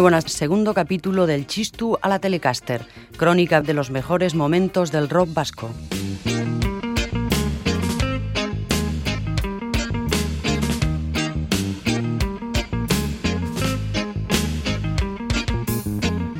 [0.00, 2.86] Buenas, segundo capítulo del Chistu a la Telecaster,
[3.18, 5.68] crónica de los mejores momentos del rock vasco.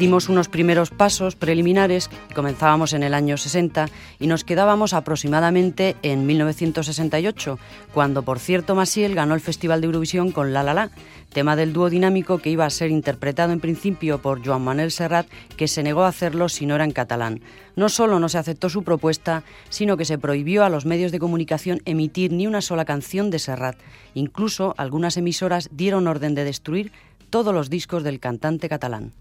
[0.00, 6.24] Dimos unos primeros pasos preliminares, comenzábamos en el año 60 y nos quedábamos aproximadamente en
[6.24, 7.58] 1968,
[7.92, 10.90] cuando por cierto Masiel ganó el Festival de Eurovisión con La La La,
[11.34, 15.26] tema del dúo dinámico que iba a ser interpretado en principio por Joan Manuel Serrat,
[15.58, 17.42] que se negó a hacerlo si no era en catalán.
[17.76, 21.18] No solo no se aceptó su propuesta, sino que se prohibió a los medios de
[21.18, 23.76] comunicación emitir ni una sola canción de Serrat.
[24.14, 26.90] Incluso algunas emisoras dieron orden de destruir
[27.28, 29.12] todos los discos del cantante catalán.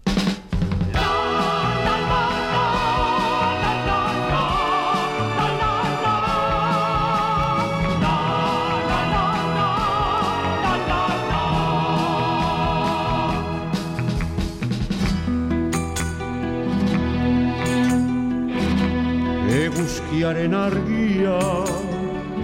[20.20, 21.40] Eguzkiaren argia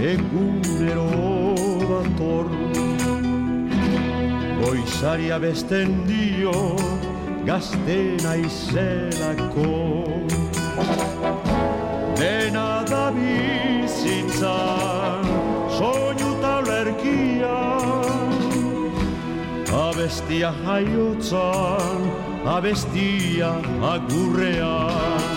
[0.01, 1.13] egunero
[1.91, 2.47] dator.
[4.63, 6.55] Goizaria besten dio
[7.45, 9.69] gaztena izelako.
[12.17, 14.49] Dena da bizitzan
[15.77, 17.61] soinu taulerkia
[19.85, 22.01] Abestia jaiotzan,
[22.57, 23.53] abestia
[23.93, 25.36] agurrean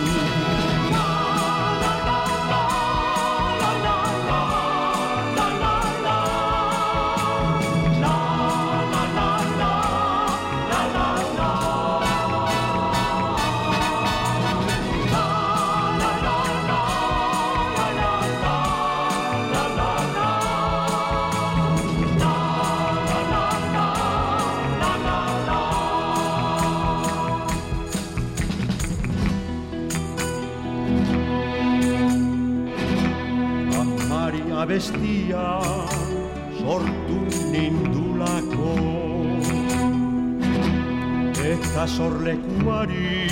[41.80, 43.28] eta sorlekuari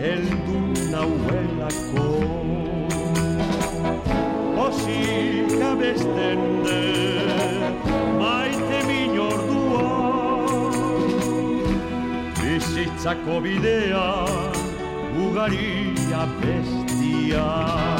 [0.00, 0.60] heldu
[0.92, 2.04] nauelako
[4.64, 6.80] Osik abesten de
[8.22, 9.92] maite minordua
[12.40, 14.08] Bizitzako bidea Bizitzako bidea
[15.28, 17.99] ugaria bestia.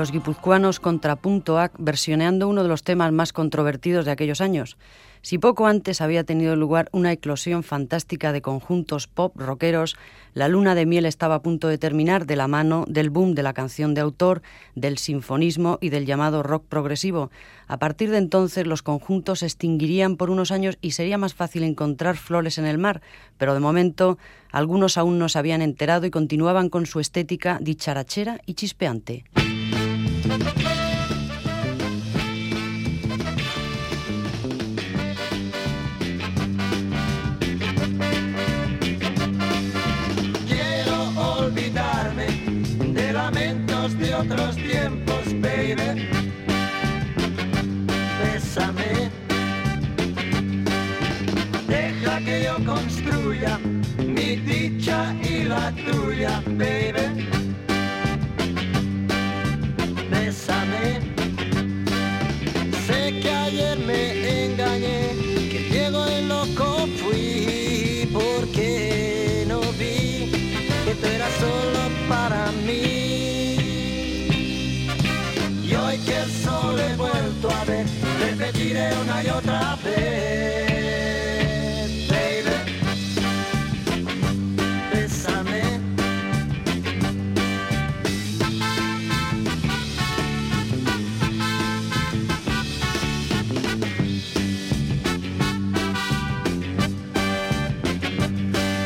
[0.00, 4.78] Los guipuzcoanos contrapuntoac versioneando uno de los temas más controvertidos de aquellos años.
[5.20, 9.98] Si poco antes había tenido lugar una eclosión fantástica de conjuntos pop rockeros,
[10.32, 13.42] la luna de miel estaba a punto de terminar de la mano del boom de
[13.42, 14.40] la canción de autor,
[14.74, 17.30] del sinfonismo y del llamado rock progresivo.
[17.66, 21.64] A partir de entonces los conjuntos se extinguirían por unos años y sería más fácil
[21.64, 23.02] encontrar flores en el mar,
[23.36, 24.16] pero de momento
[24.50, 29.24] algunos aún no se habían enterado y continuaban con su estética dicharachera y chispeante.
[40.46, 42.26] Quiero olvidarme
[43.98, 46.08] de otros tiempos, baby.
[48.22, 49.10] Bésame.
[51.66, 53.58] Deja que yo construya
[53.98, 57.39] mi dicha y la tuya, baby.
[78.80, 80.70] repite una y otra vez.
[82.08, 82.56] Baby,
[84.92, 85.80] bésame.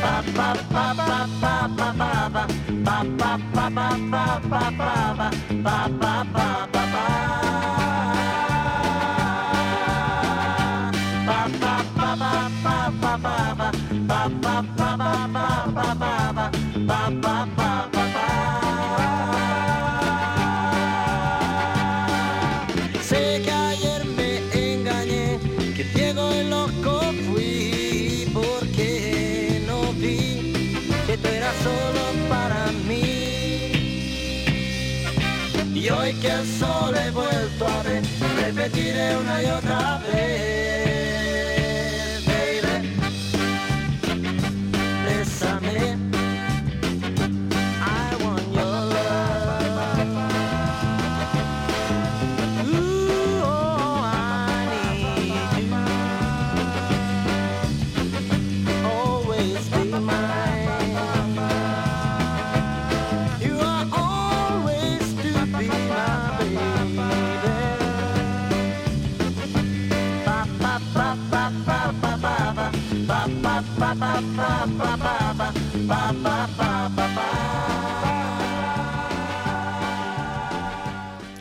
[0.01, 2.47] Pa pa pa pa pa pa pa
[2.83, 5.29] pa pa pa pa pa pa
[5.63, 6.64] pa pa pa
[36.45, 38.03] sol he vuelto a ver,
[38.41, 40.64] repetiré una y otra vez,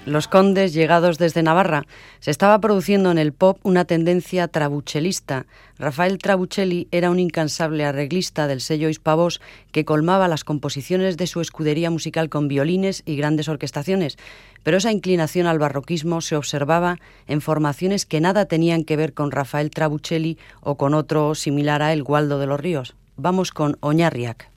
[0.06, 1.86] Los condes llegados desde Navarra.
[2.20, 5.46] Se estaba produciendo en el pop una tendencia trabuchelista.
[5.78, 9.40] Rafael Trabuchelli era un incansable arreglista del sello Hispavos
[9.72, 14.18] que colmaba las composiciones de su escudería musical con violines y grandes orquestaciones,
[14.64, 19.31] pero esa inclinación al barroquismo se observaba en formaciones que nada tenían que ver con
[19.31, 22.96] Rafael Trabuchelli o con otro similar a él, Waldo de los Ríos.
[23.16, 24.53] Vamos con Oñarriac.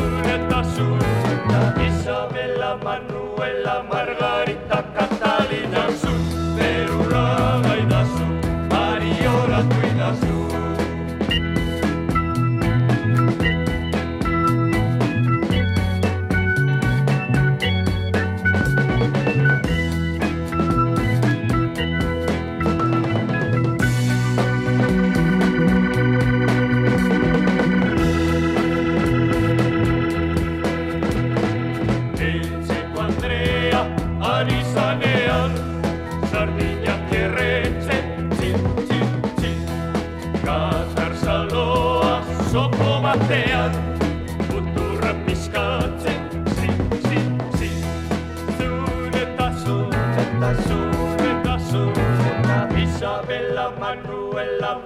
[0.00, 4.29] surgeta, surgeta, Isabela, Manuela, Margarita.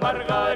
[0.05, 0.54] Margarita,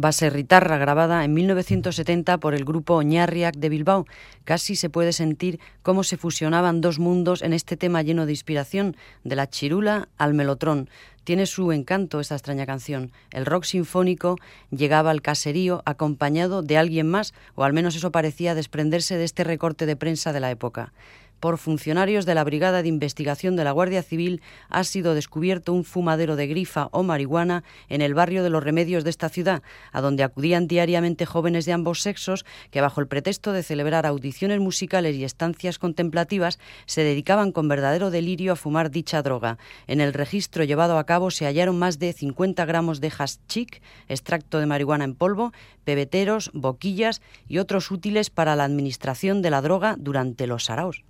[0.00, 4.06] baserritarra grabada en 1970 por el grupo Oñarriac de Bilbao.
[4.44, 8.96] Casi se puede sentir cómo se fusionaban dos mundos en este tema lleno de inspiración,
[9.24, 10.88] de la chirula al melotrón.
[11.24, 13.10] Tiene su encanto esta extraña canción.
[13.32, 14.36] El rock sinfónico
[14.70, 19.44] llegaba al caserío acompañado de alguien más, o al menos eso parecía desprenderse de este
[19.44, 20.92] recorte de prensa de la época.
[21.40, 25.84] Por funcionarios de la Brigada de Investigación de la Guardia Civil, ha sido descubierto un
[25.84, 30.00] fumadero de grifa o marihuana en el barrio de los Remedios de esta ciudad, a
[30.00, 35.16] donde acudían diariamente jóvenes de ambos sexos que, bajo el pretexto de celebrar audiciones musicales
[35.16, 39.58] y estancias contemplativas, se dedicaban con verdadero delirio a fumar dicha droga.
[39.86, 43.12] En el registro llevado a cabo se hallaron más de 50 gramos de
[43.46, 45.52] chic, extracto de marihuana en polvo,
[45.84, 51.04] pebeteros, boquillas y otros útiles para la administración de la droga durante los saraos.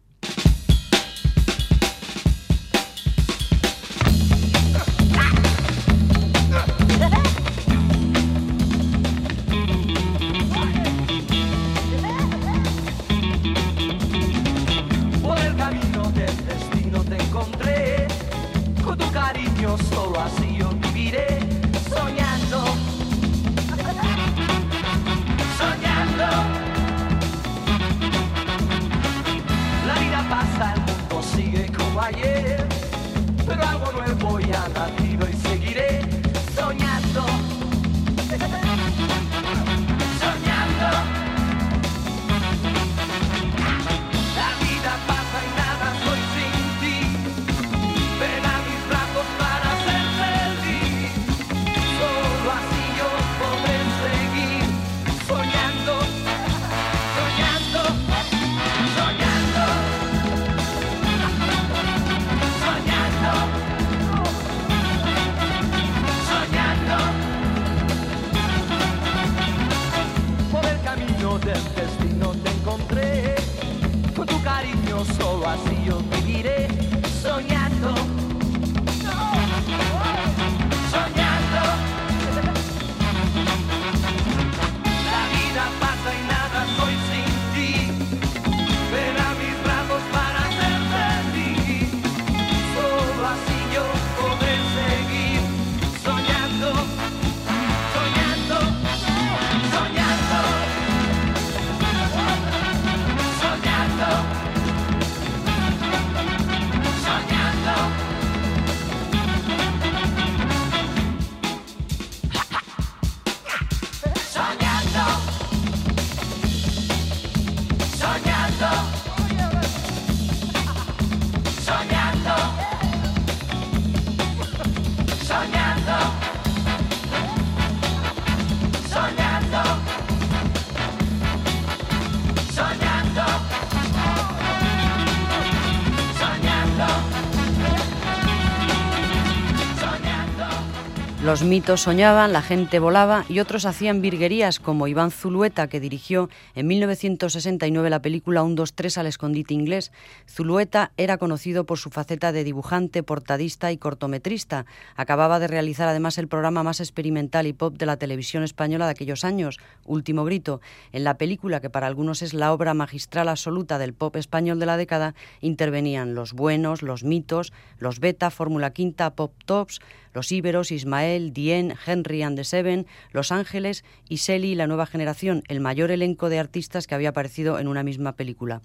[141.21, 146.31] Los mitos soñaban, la gente volaba y otros hacían virguerías como Iván Zulueta, que dirigió
[146.55, 149.91] en 1969 la película Un, dos, tres al escondite inglés.
[150.29, 154.65] Zulueta era conocido por su faceta de dibujante, portadista y cortometrista.
[154.95, 158.93] Acababa de realizar además el programa más experimental y pop de la televisión española de
[158.93, 160.61] aquellos años, Último Grito.
[160.93, 164.67] En la película, que para algunos es la obra magistral absoluta del pop español de
[164.67, 169.81] la década, intervenían los buenos, los mitos, los beta, Fórmula Quinta, Pop Tops,
[170.13, 175.43] los íberos, Ismael, Dien, Henry and the Seven, Los Ángeles y Selly, la nueva generación,
[175.49, 178.63] el mayor elenco de artistas que había aparecido en una misma película.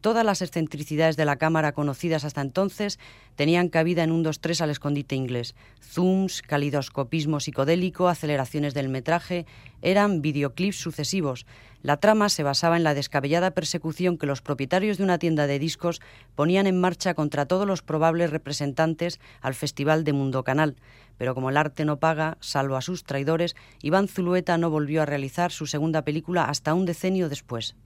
[0.00, 2.98] Todas las excentricidades de la cámara conocidas hasta entonces
[3.34, 5.54] tenían cabida en un 2-3 al escondite inglés.
[5.82, 9.46] Zooms, calidoscopismo psicodélico, aceleraciones del metraje,
[9.82, 11.46] eran videoclips sucesivos.
[11.82, 15.58] La trama se basaba en la descabellada persecución que los propietarios de una tienda de
[15.58, 16.00] discos
[16.34, 20.76] ponían en marcha contra todos los probables representantes al Festival de Mundo Canal.
[21.16, 25.06] Pero como el arte no paga, salvo a sus traidores, Iván Zulueta no volvió a
[25.06, 27.76] realizar su segunda película hasta un decenio después.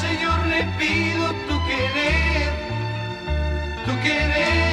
[0.00, 2.52] Señor le pido tu querer,
[3.84, 4.67] tu querer.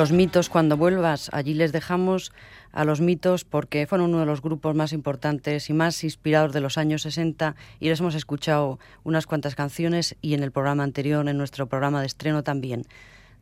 [0.00, 2.32] Los mitos cuando vuelvas, allí les dejamos
[2.72, 6.62] a los mitos porque fueron uno de los grupos más importantes y más inspirados de
[6.62, 11.28] los años 60 y les hemos escuchado unas cuantas canciones y en el programa anterior,
[11.28, 12.86] en nuestro programa de estreno también.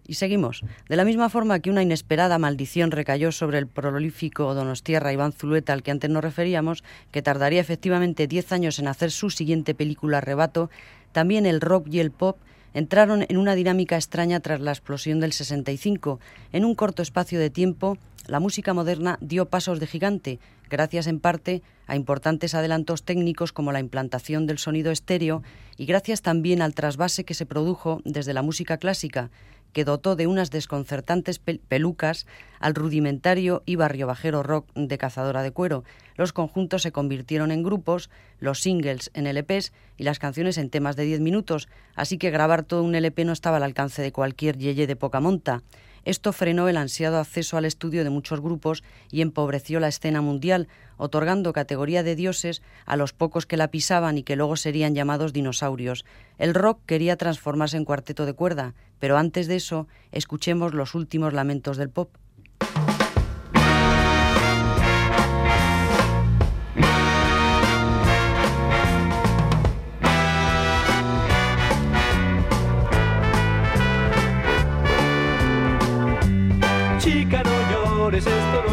[0.08, 0.64] Y seguimos.
[0.88, 5.74] De la misma forma que una inesperada maldición recayó sobre el prolífico Donostierra Iván Zulueta,
[5.74, 10.18] al que antes nos referíamos, que tardaría efectivamente 10 años en hacer su siguiente película
[10.18, 10.70] Arrebato,
[11.12, 12.36] también el rock y el pop
[12.78, 16.20] entraron en una dinámica extraña tras la explosión del 65.
[16.52, 20.38] En un corto espacio de tiempo, la música moderna dio pasos de gigante,
[20.68, 25.42] gracias en parte a importantes adelantos técnicos como la implantación del sonido estéreo
[25.78, 29.30] y gracias también al trasvase que se produjo desde la música clásica,
[29.72, 32.26] que dotó de unas desconcertantes pelucas
[32.60, 35.84] al rudimentario y barrio bajero rock de cazadora de cuero.
[36.14, 38.10] Los conjuntos se convirtieron en grupos,
[38.40, 42.62] los singles en LPs y las canciones en temas de 10 minutos, así que grabar
[42.62, 45.62] todo un LP no estaba al alcance de cualquier yeye de poca monta.
[46.04, 50.68] Esto frenó el ansiado acceso al estudio de muchos grupos y empobreció la escena mundial,
[50.96, 55.32] otorgando categoría de dioses a los pocos que la pisaban y que luego serían llamados
[55.32, 56.04] dinosaurios.
[56.38, 61.32] El rock quería transformarse en cuarteto de cuerda, pero antes de eso, escuchemos los últimos
[61.32, 62.10] lamentos del pop.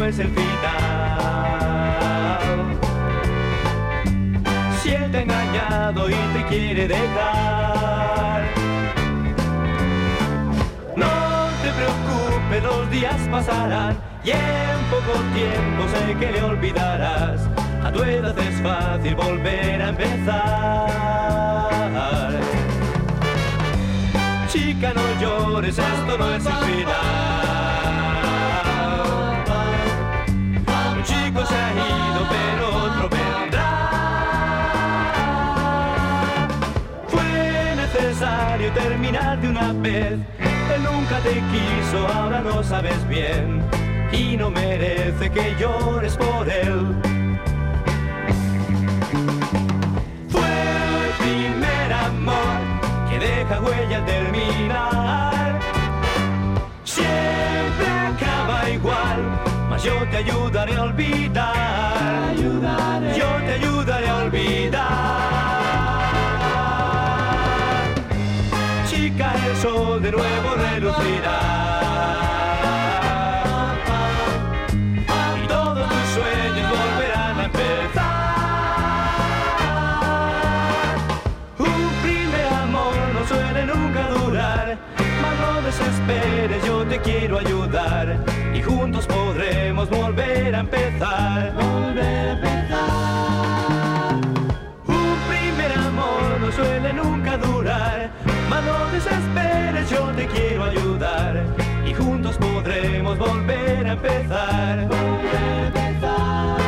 [0.08, 0.46] Es el final.
[4.80, 8.44] Si él te ha engañado y te quiere dejar,
[10.94, 17.40] no te preocupes, los días pasarán y en poco tiempo sé que le olvidarás.
[17.82, 20.86] A tu edad es fácil volver a empezar.
[24.48, 27.35] Chica, no llores, esto no es el final.
[39.70, 43.62] Él nunca te quiso, ahora no sabes bien.
[44.12, 46.94] Y no merece que llores por él.
[50.28, 50.52] Fue
[51.04, 52.58] el primer amor
[53.10, 55.60] que deja huella al terminar.
[56.84, 59.46] Siempre acaba igual
[59.86, 60.82] yo te ayudaré a
[103.96, 104.88] empezar.
[104.88, 106.58] Volver a empezar.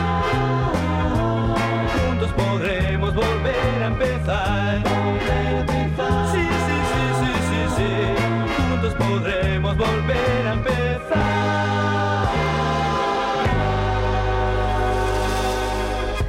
[1.94, 4.82] Juntos podremos volver a empezar.
[4.86, 6.32] A empezar.
[6.32, 7.90] Sí, sí, sí, sí, sí, sí.
[8.56, 10.78] Juntos podremos volver a empezar.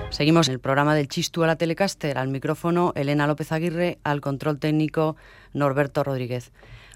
[0.09, 4.59] Seguimos el programa del Chistu a la Telecaster, al micrófono Elena López Aguirre, al control
[4.59, 5.15] técnico
[5.53, 6.51] Norberto Rodríguez.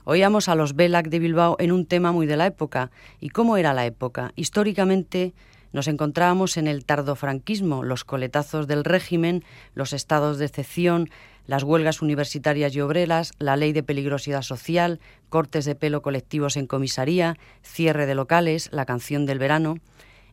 [0.06, 2.92] Oíamos a los Belac de Bilbao en un tema muy de la época.
[3.22, 4.34] ¿Y cómo era la época?
[4.36, 5.34] Históricamente
[5.72, 11.10] nos encontrábamos en el tardofranquismo, los coletazos del régimen, los estados de excepción,
[11.48, 16.68] las huelgas universitarias y obreras, la ley de peligrosidad social, cortes de pelo colectivos en
[16.68, 19.78] comisaría, cierre de locales, la canción del verano.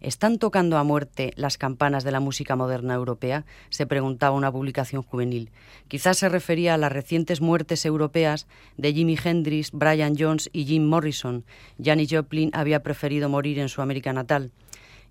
[0.00, 3.44] ¿Están tocando a muerte las campanas de la música moderna europea?
[3.68, 5.50] se preguntaba una publicación juvenil.
[5.88, 8.46] Quizás se refería a las recientes muertes europeas
[8.78, 11.44] de Jimi Hendrix, Brian Jones y Jim Morrison.
[11.82, 14.52] Janis Joplin había preferido morir en su América natal.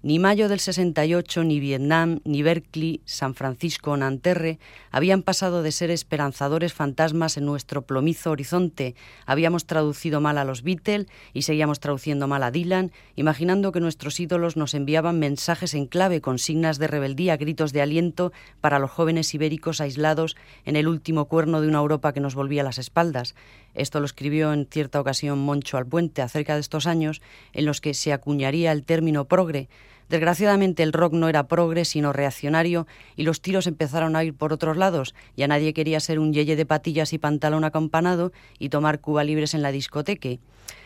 [0.01, 4.57] Ni mayo del 68, ni Vietnam, ni Berkeley, San Francisco o Nanterre
[4.91, 8.95] habían pasado de ser esperanzadores fantasmas en nuestro plomizo horizonte.
[9.25, 14.21] Habíamos traducido mal a los Beatles y seguíamos traduciendo mal a Dylan, imaginando que nuestros
[14.21, 18.31] ídolos nos enviaban mensajes en clave, consignas de rebeldía, gritos de aliento
[18.61, 22.63] para los jóvenes ibéricos aislados en el último cuerno de una Europa que nos volvía
[22.63, 23.35] las espaldas.
[23.73, 27.93] Esto lo escribió en cierta ocasión Moncho Alpuente acerca de estos años en los que
[27.93, 29.67] se acuñaría el término progre.
[30.09, 34.51] Desgraciadamente el rock no era progre, sino reaccionario, y los tiros empezaron a ir por
[34.51, 35.13] otros lados.
[35.37, 39.53] Ya nadie quería ser un yeye de patillas y pantalón acampanado y tomar cuba libres
[39.53, 40.29] en la discoteca.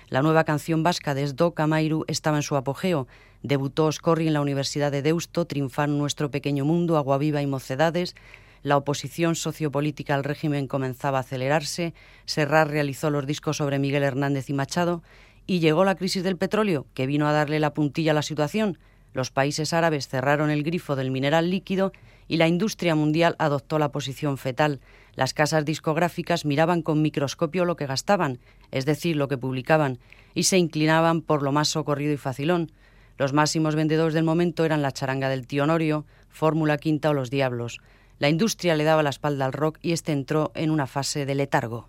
[0.10, 3.08] La nueva canción vasca de Sdo Camairu estaba en su apogeo.
[3.42, 8.16] Debutó Oscorri en la Universidad de Deusto, triunfaron Nuestro Pequeño Mundo, Agua Viva y Mocedades.
[8.62, 11.94] La oposición sociopolítica al régimen comenzaba a acelerarse.
[12.26, 15.02] Serrat realizó los discos sobre Miguel Hernández y Machado.
[15.48, 18.78] Y llegó la crisis del petróleo, que vino a darle la puntilla a la situación.
[19.14, 21.92] Los países árabes cerraron el grifo del mineral líquido
[22.28, 24.80] y la industria mundial adoptó la posición fetal.
[25.16, 28.40] Las casas discográficas miraban con microscopio lo que gastaban,
[28.72, 30.00] es decir, lo que publicaban,
[30.34, 32.72] y se inclinaban por lo más socorrido y facilón.
[33.18, 37.30] Los máximos vendedores del momento eran la charanga del tío Norio, Fórmula Quinta o Los
[37.30, 37.80] Diablos.
[38.18, 41.36] La industria le daba la espalda al rock y este entró en una fase de
[41.36, 41.88] letargo.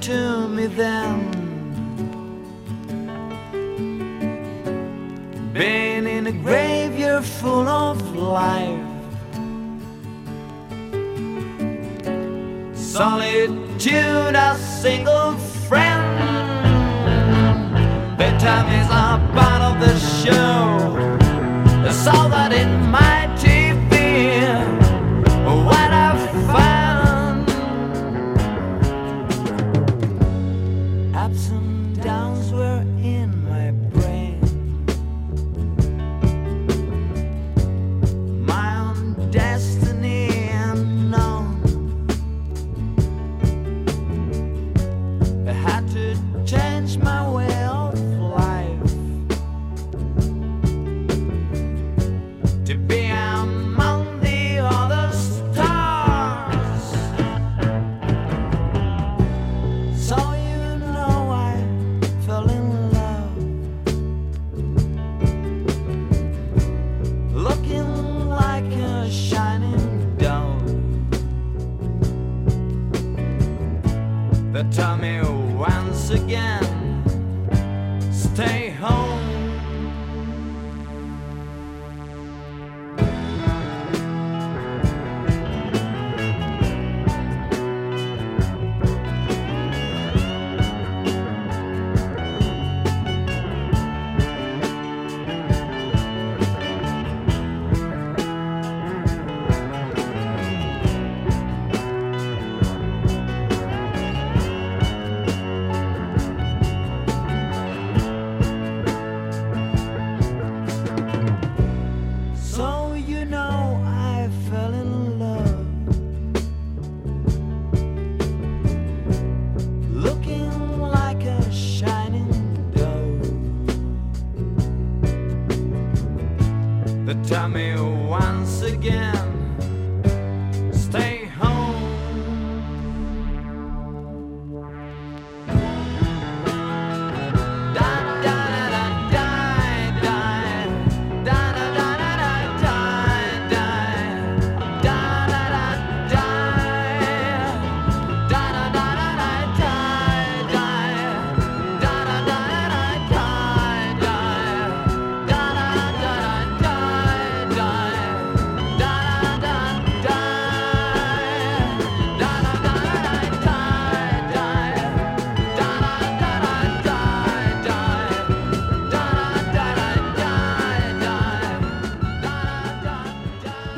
[0.00, 1.30] To me then.
[5.52, 8.80] Been in a graveyard full of life.
[12.74, 15.36] Solitude, a single
[15.68, 16.02] friend.
[18.18, 21.18] Bedtime is a part of the show.
[21.82, 23.13] That's all that it might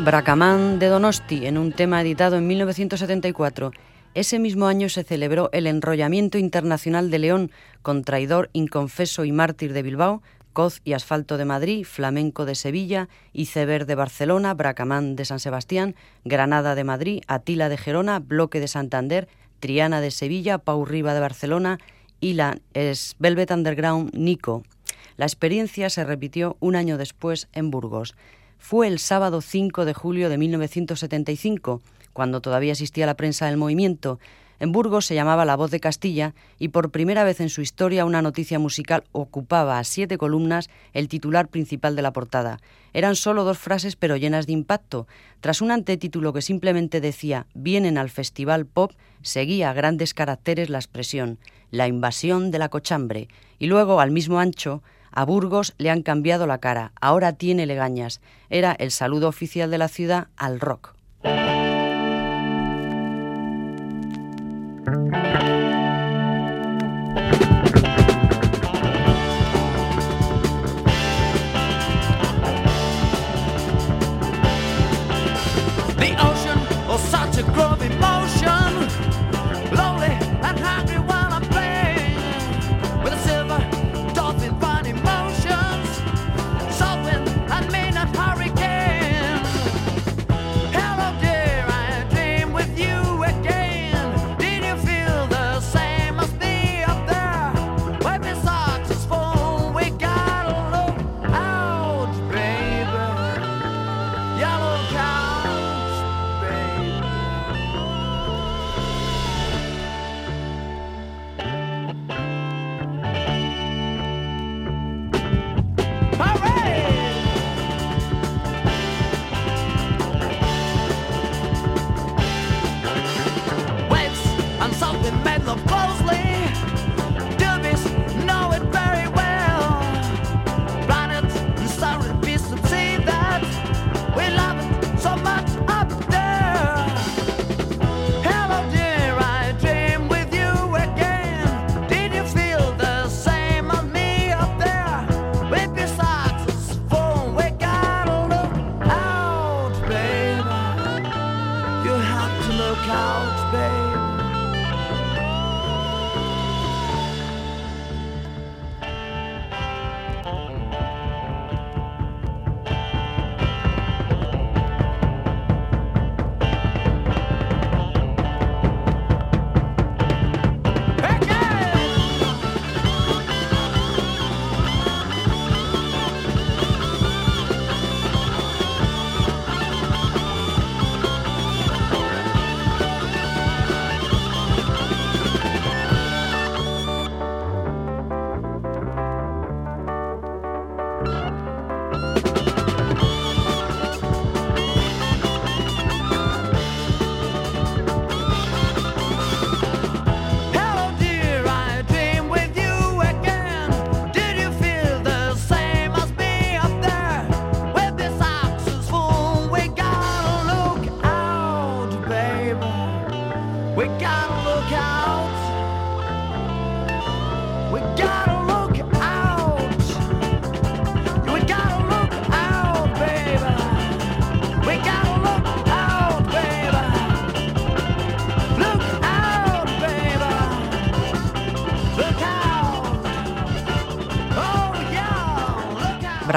[0.07, 3.73] Bracamán de Donosti, en un tema editado en 1974.
[4.15, 7.51] Ese mismo año se celebró el Enrollamiento Internacional de León
[7.83, 13.09] con Traidor, Inconfeso y Mártir de Bilbao, Coz y Asfalto de Madrid, Flamenco de Sevilla,
[13.33, 18.69] Iceberg de Barcelona, Bracamán de San Sebastián, Granada de Madrid, Atila de Gerona, Bloque de
[18.69, 19.27] Santander,
[19.59, 21.81] Triana de Sevilla, Pau Riva de Barcelona
[22.21, 22.61] y la
[23.19, 24.63] Velvet Underground Nico.
[25.17, 28.15] La experiencia se repitió un año después en Burgos
[28.59, 34.19] fue el sábado 5 de julio de 1975, cuando todavía existía la prensa del movimiento.
[34.59, 38.07] En Burgos se llamaba La Voz de Castilla y por primera vez en su historia
[38.07, 42.59] una noticia musical ocupaba a siete columnas el titular principal de la portada.
[42.95, 45.07] Eran solo dos frases pero llenas de impacto.
[45.41, 50.79] Tras un antetítulo que simplemente decía Vienen al Festival Pop, seguía a grandes caracteres la
[50.79, 51.39] expresión
[51.71, 54.83] La invasión de la cochambre y luego al mismo ancho
[55.17, 58.21] A Burgos le han cambiado la cara, ahora tiene legañas.
[58.51, 60.95] Era el saludo oficial de la ciudad al rock.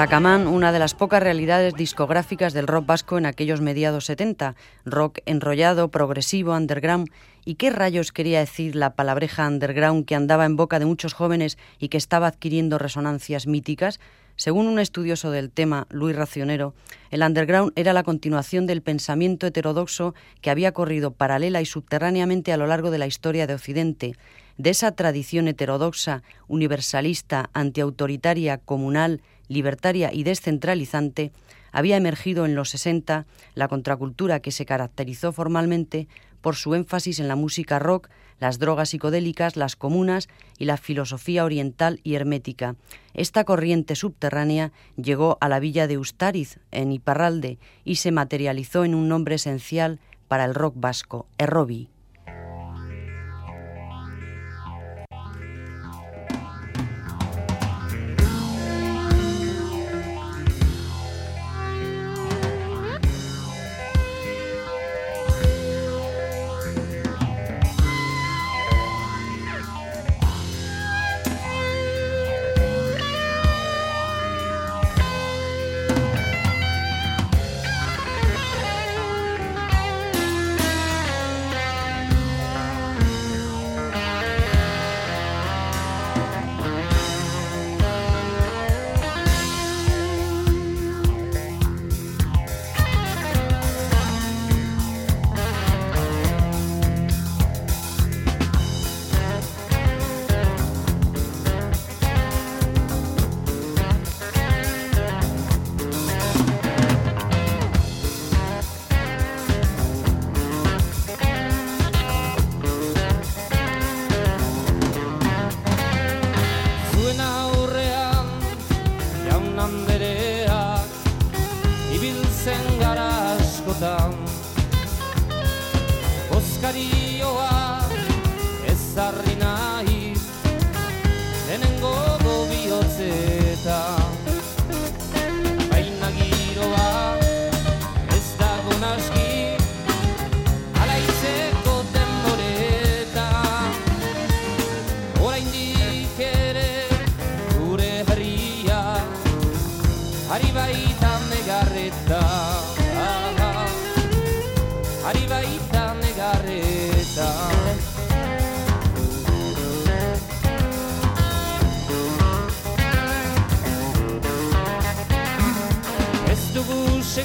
[0.00, 4.54] Bracamán, una de las pocas realidades discográficas del rock vasco en aquellos mediados 70,
[4.86, 7.10] rock enrollado, progresivo, underground.
[7.44, 11.58] ¿Y qué rayos quería decir la palabreja underground que andaba en boca de muchos jóvenes
[11.78, 14.00] y que estaba adquiriendo resonancias míticas?
[14.36, 16.72] Según un estudioso del tema, Luis Racionero,
[17.10, 22.56] el underground era la continuación del pensamiento heterodoxo que había corrido paralela y subterráneamente a
[22.56, 24.14] lo largo de la historia de Occidente,
[24.56, 31.32] de esa tradición heterodoxa, universalista, antiautoritaria, comunal, libertaria y descentralizante,
[31.72, 36.08] había emergido en los 60 la contracultura que se caracterizó formalmente
[36.40, 38.08] por su énfasis en la música rock,
[38.38, 42.76] las drogas psicodélicas, las comunas y la filosofía oriental y hermética.
[43.12, 48.94] Esta corriente subterránea llegó a la villa de Ustariz, en Iparralde, y se materializó en
[48.94, 51.90] un nombre esencial para el rock vasco, Errobi.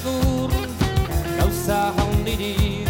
[0.06, 0.52] Segur
[1.38, 2.90] gauza haundirik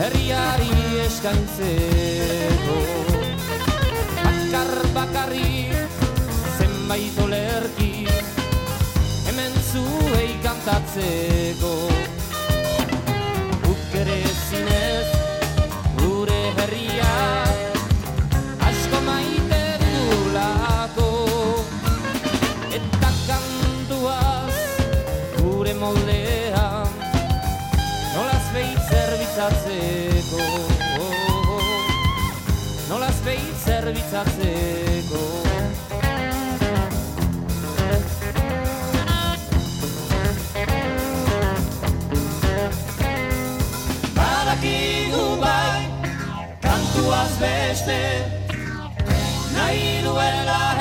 [0.00, 0.72] Herriari
[1.04, 2.78] eskaintzeko.
[4.24, 6.00] Bakar bakarrik
[6.56, 8.06] zenbait olerki
[9.26, 11.93] Hemen zuei kantatzeko
[34.14, 35.22] zerbitzatzeko
[44.14, 45.80] Badakigu bai
[46.62, 48.00] kantuaz beste
[49.56, 50.73] Nahi duela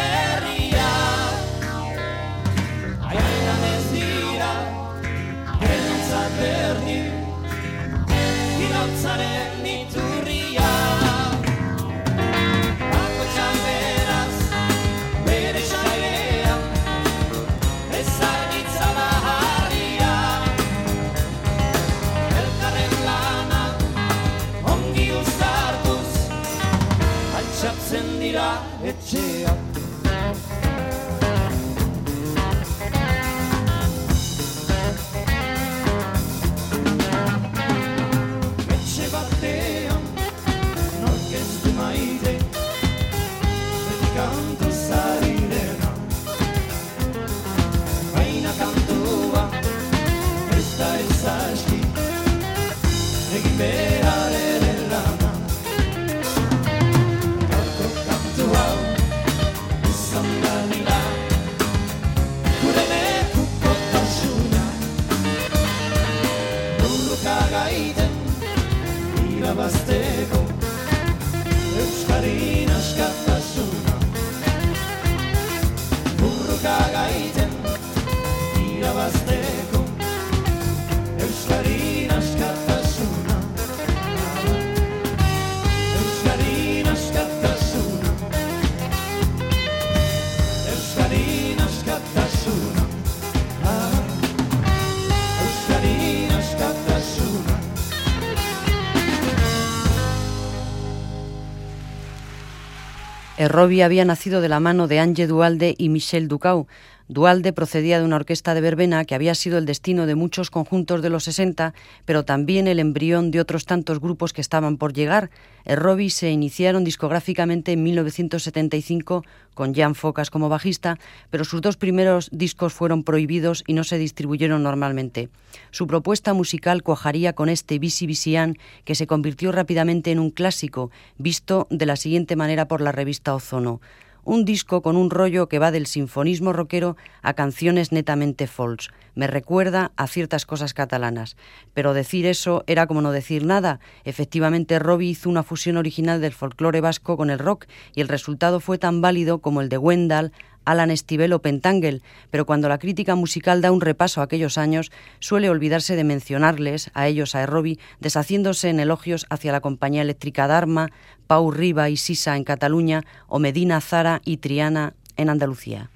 [103.54, 106.66] Errobi había nacido de la mano de Ange Dualde y Michel Ducau.
[107.10, 111.02] Dualde procedía de una orquesta de verbena que había sido el destino de muchos conjuntos
[111.02, 111.74] de los 60,
[112.06, 115.30] pero también el embrión de otros tantos grupos que estaban por llegar.
[115.66, 120.98] Errobi se iniciaron discográficamente en 1975 con Jan Focas como bajista,
[121.30, 125.30] pero sus dos primeros discos fueron prohibidos y no se distribuyeron normalmente.
[125.72, 130.90] Su propuesta musical cuajaría con este Visi Visian, que se convirtió rápidamente en un clásico,
[131.18, 133.82] visto de la siguiente manera por la revista Ozono
[134.24, 138.90] un disco con un rollo que va del sinfonismo rockero a canciones netamente folks.
[139.16, 141.36] Me recuerda a ciertas cosas catalanas.
[141.74, 143.80] Pero decir eso era como no decir nada.
[144.06, 148.60] Efectivamente, Robbie hizo una fusión original del folclore vasco con el rock y el resultado
[148.60, 150.32] fue tan válido como el de Wendell,
[150.66, 154.92] Alan Estivell o Pentangle, pero cuando la crítica musical da un repaso a aquellos años,
[155.20, 160.48] suele olvidarse de mencionarles, a ellos, a Robbie, deshaciéndose en elogios hacia la compañía eléctrica
[160.48, 160.90] Dharma,
[161.28, 165.90] Pau Riba y Sisa en Cataluña o Medina Zara y Triana en Andalucía.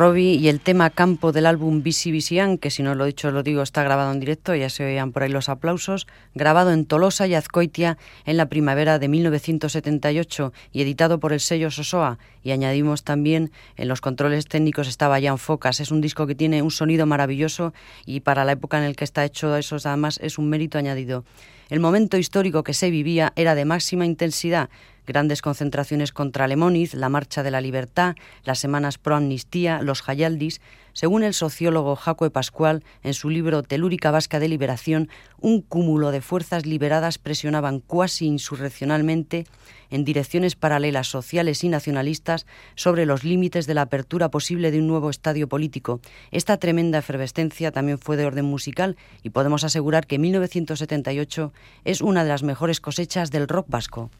[0.00, 3.30] Robbie y el tema campo del álbum Bisi Bisian, que si no lo he dicho
[3.30, 6.86] lo digo, está grabado en directo, ya se oían por ahí los aplausos, grabado en
[6.86, 12.18] Tolosa y Azcoitia en la primavera de 1978 y editado por el sello Sosoa.
[12.42, 15.80] Y añadimos también en los controles técnicos estaba Jan Focas.
[15.80, 17.74] Es un disco que tiene un sonido maravilloso
[18.06, 21.26] y para la época en el que está hecho eso además es un mérito añadido.
[21.68, 24.70] El momento histórico que se vivía era de máxima intensidad
[25.06, 30.60] grandes concentraciones contra Lemoniz, la Marcha de la Libertad, las Semanas Pro Amnistía, los Hayaldis.
[30.92, 36.20] Según el sociólogo Jacoe Pascual, en su libro Telúrica Vasca de Liberación, un cúmulo de
[36.20, 39.46] fuerzas liberadas presionaban cuasi insurreccionalmente
[39.90, 44.86] en direcciones paralelas sociales y nacionalistas sobre los límites de la apertura posible de un
[44.86, 46.00] nuevo estadio político.
[46.30, 51.52] Esta tremenda efervescencia también fue de orden musical y podemos asegurar que 1978
[51.84, 54.10] es una de las mejores cosechas del rock vasco.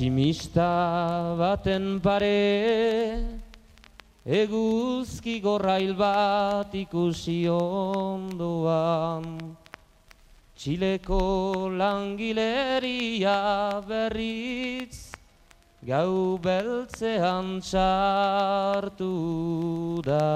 [0.00, 3.20] Tximista baten pare
[4.24, 9.26] Eguzki gorrail bat ikusi ondoan.
[10.56, 11.20] Txileko
[11.76, 13.36] langileria
[13.84, 15.12] berriz
[15.84, 19.12] Gau beltzean txartu
[20.08, 20.32] da.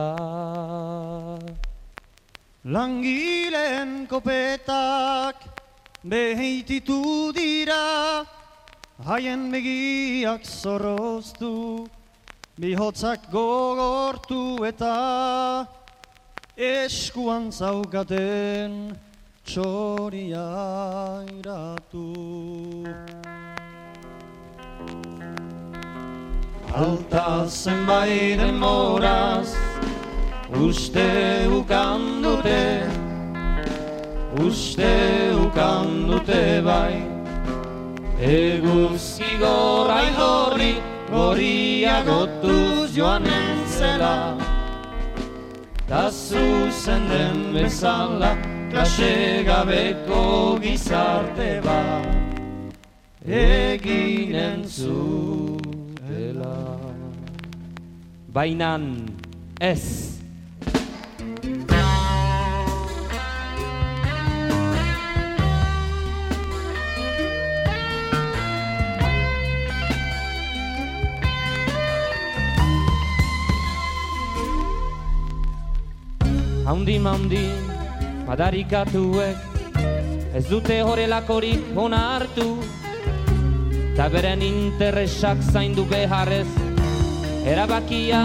[2.68, 5.48] Langileen kopetak
[6.04, 7.84] behititu dira
[9.02, 11.84] Haien begiak zorroztu,
[12.54, 15.66] bihotzak gogortu eta
[16.54, 18.94] eskuan zaukaten
[19.42, 20.46] txoria
[21.26, 22.86] iratu.
[26.70, 29.56] Alta zenbait denboraz,
[30.54, 32.86] uste ukan dute,
[34.38, 37.13] uste ukan dute bai,
[38.20, 40.72] Eguzki gorrai gorri,
[41.10, 44.36] gorria gotuz joanen zela.
[45.88, 48.34] Ta zuzen den bezala,
[48.74, 52.06] klase gabeko gizarte bat
[53.24, 56.58] Eginen zutela
[58.34, 59.06] Bainan
[59.60, 60.18] ez
[76.74, 77.46] Haundi maundi,
[78.26, 79.38] madarikatuek
[80.34, 82.46] Ez dute horrelakorik ona hartu.
[83.94, 86.50] Ta beren interesak zaindu beharrez
[87.46, 88.24] Erabakia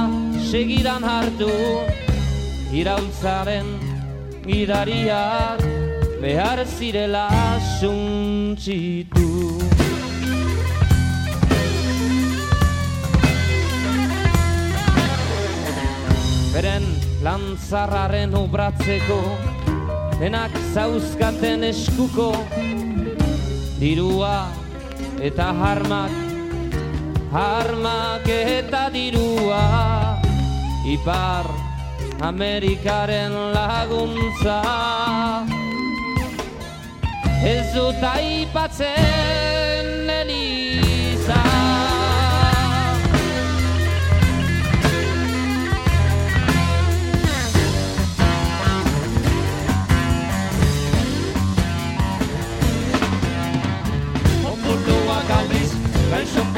[0.49, 1.51] segidan hartu.
[2.73, 3.69] Iraultzaren
[4.47, 5.61] gidariak
[6.23, 7.27] Behar zirela
[7.77, 9.29] suntxitu
[16.49, 19.19] Beren lantzarraren obratzeko
[20.19, 22.31] Denak zauzkaten eskuko
[23.79, 24.49] Dirua
[25.21, 26.13] eta harmak
[27.31, 29.63] Harmak eta dirua
[30.89, 31.45] Ipar
[32.21, 34.59] Amerikaren laguntza.
[37.43, 39.48] Ez dut aipatzen
[56.09, 56.48] 感受。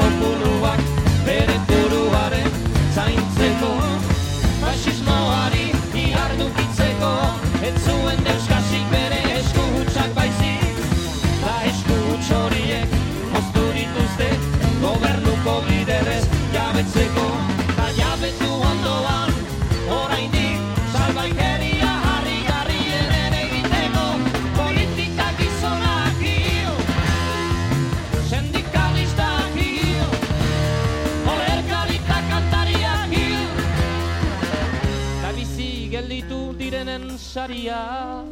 [37.32, 38.24] Saria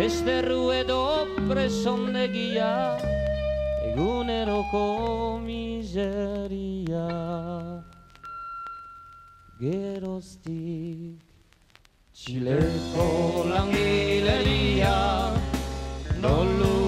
[0.00, 2.96] Esterru edo presondegia
[3.90, 7.08] Eguneroko miseria.
[9.60, 11.20] Geroztik
[12.16, 13.08] Txileko
[13.52, 14.96] langileria
[16.24, 16.85] Doluminez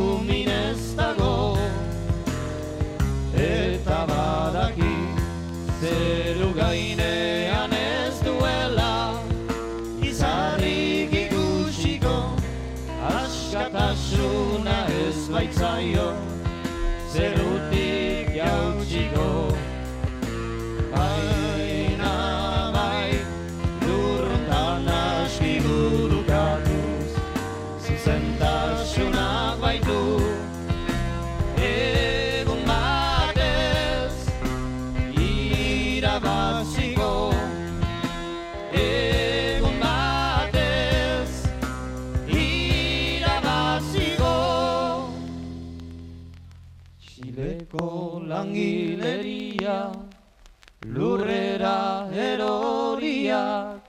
[51.58, 53.80] Lurrera eroriak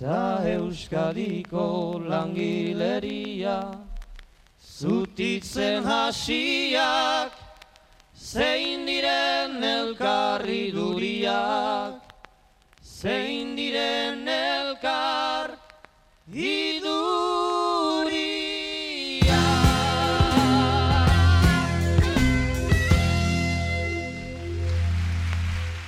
[0.00, 3.78] Ta Euskadiko langileria.
[4.58, 7.32] Zutitzen hasiak
[8.16, 12.00] Zein diren elkarri duriak.
[12.82, 14.26] Zein diren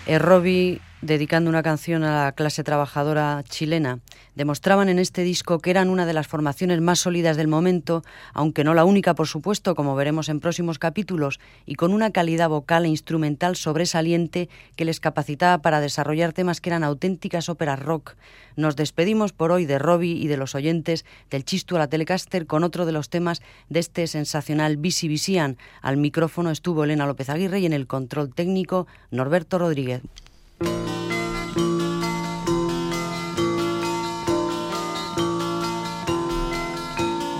[0.06, 3.98] Errobi, dedicando una canción a la clase trabajadora chilena,
[4.36, 8.62] demostraban en este disco que eran una de las formaciones más sólidas del momento, aunque
[8.62, 12.84] no la única, por supuesto, como veremos en próximos capítulos, y con una calidad vocal
[12.84, 18.14] e instrumental sobresaliente que les capacitaba para desarrollar temas que eran auténticas óperas rock.
[18.54, 22.46] Nos despedimos por hoy de Robbie y de los oyentes del Chistu a la Telecaster
[22.46, 25.56] con otro de los temas de este sensacional Bisi Bisian.
[25.80, 30.02] Al micrófono estuvo Elena López Aguirre y en el control técnico Norberto Rodríguez.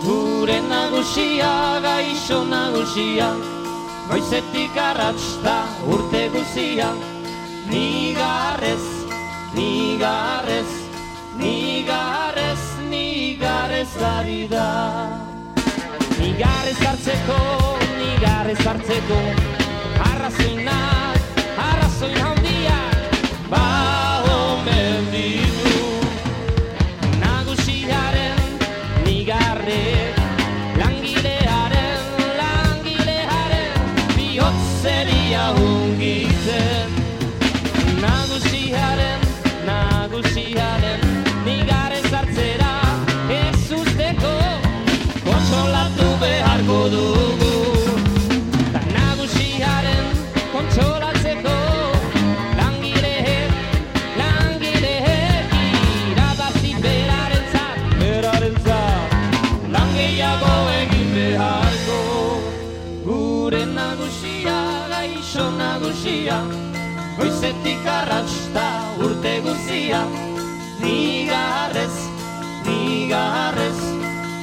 [0.04, 3.32] Gure nagusia, gaixo nagusia
[4.12, 5.54] Goizetik arratsta
[5.88, 6.90] urte guzia.
[7.70, 8.84] Nigarrez,
[9.54, 10.72] nigarrez,
[11.38, 14.68] nigarrez, nigarrez ari da.
[16.18, 17.40] Nigarrez hartzeko,
[17.96, 19.22] nigarrez hartzeko
[20.10, 22.41] Arrazoinak, arrazoin handiak
[23.52, 24.24] Ba
[25.12, 25.76] ditu
[27.20, 28.40] Nagusiaren
[29.04, 29.84] nigarre
[30.80, 32.00] Langilearen,
[32.40, 33.72] langilearen
[34.16, 36.88] Bihotzeria hungitzen.
[38.00, 39.20] Nagusiaren,
[39.68, 40.91] nagusiaren
[66.22, 66.42] nagusia
[67.18, 70.06] Goizetik arrasta urte guzia
[70.80, 71.96] Nigarrez,
[72.66, 73.80] nigarrez,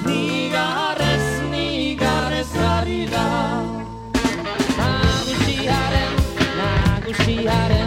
[0.06, 3.26] nigarrez, nigarrez ari da.
[4.78, 6.16] Nagusiaren,
[6.60, 7.79] nagusiaren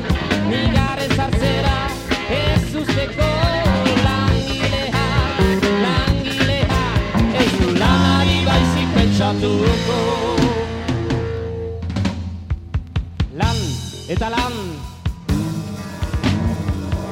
[14.12, 14.54] eta lan.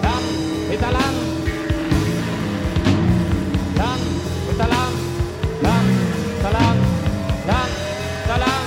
[0.04, 0.24] Lan
[0.74, 1.14] eta lan.
[3.80, 4.00] Lan
[4.52, 4.92] eta lan.
[5.64, 5.86] Lan
[6.36, 6.76] eta lan.
[7.48, 7.70] Lan
[8.24, 8.64] eta lan.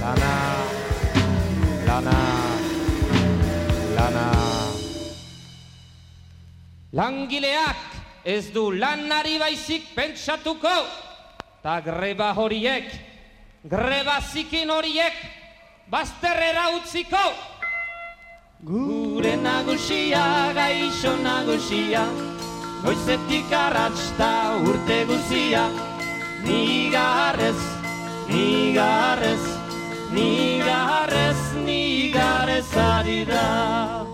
[0.01, 0.34] Lana.
[1.88, 2.20] Lana.
[3.97, 4.28] Lana.
[6.93, 7.82] Langileak
[8.24, 11.05] ez du lanari baizik pentsatuko
[11.66, 12.86] Ta greba horiek,
[13.66, 15.16] greba zikin horiek
[15.89, 17.22] Bazterrera utziko.
[18.61, 22.03] Gure nagusia, gaixo nagusia
[22.84, 24.30] Goizetik arratsta
[24.61, 25.63] urte guzia.
[26.45, 27.57] Nigarrez,
[28.30, 29.45] nigarrez,
[30.13, 34.05] nigarrez, nigarrez ari da.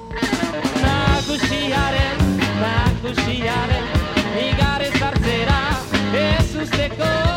[0.86, 2.24] Nagusiaren,
[2.64, 3.92] nagusiaren
[4.38, 5.60] Nigarrez hartzera
[6.16, 7.31] ez usteko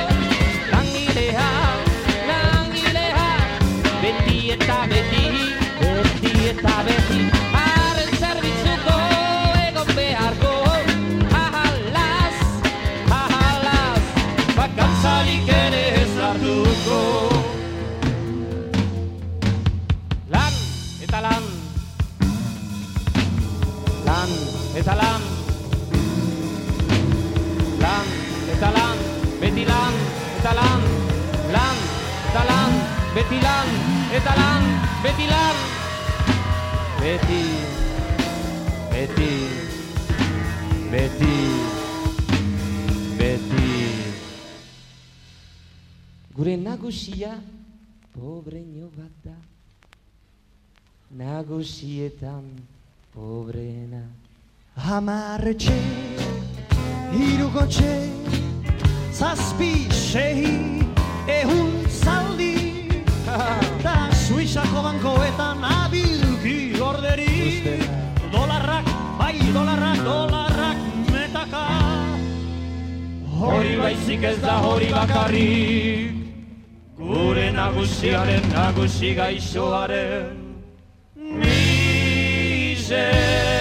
[24.74, 25.22] eta lan.
[27.78, 28.06] Lan
[28.50, 28.96] eta lan
[29.40, 29.94] Beti lan
[30.38, 30.80] eta lan.
[31.54, 31.76] Lan
[32.28, 32.70] eta lan
[33.14, 33.68] Beti lan
[34.10, 34.62] eta lan
[35.02, 35.56] Beti lan.
[36.98, 37.44] Beti
[38.90, 39.34] Beti
[40.90, 41.38] Beti
[43.18, 43.72] Beti.
[46.34, 47.38] Gure nagusia
[48.10, 49.38] Pobreño bat da.
[51.14, 52.50] Nagusietan
[53.14, 54.23] Pobrena
[54.76, 55.74] Hamarretxe,
[57.14, 58.10] irukotxe,
[59.12, 60.80] zazpi, sei,
[61.28, 62.88] ehun zaldi,
[63.84, 67.62] da Suizako bankoetan abilki orderi,
[68.32, 68.84] dolarrak,
[69.18, 70.76] bai dolarrak, dolarrak
[71.12, 71.66] metaka.
[73.38, 76.12] Hori baizik ez da hori bakarrik.
[76.98, 80.38] Gure nagusiaren nagusi gaixoaren
[81.40, 83.53] Miseria